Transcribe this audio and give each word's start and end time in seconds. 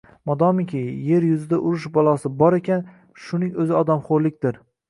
Modomiki, 0.27 0.79
yer 1.09 1.27
yuzida 1.27 1.59
urush 1.71 1.87
balosi 1.99 2.33
bor 2.41 2.59
ekan, 2.61 2.89
shuning 3.27 3.55
o’zi 3.65 3.81
odamxo’rlikdir. 3.83 4.63